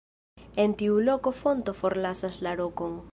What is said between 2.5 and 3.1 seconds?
rokon.